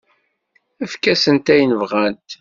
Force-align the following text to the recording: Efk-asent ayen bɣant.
Efk-asent 0.83 1.47
ayen 1.53 1.71
bɣant. 1.81 2.29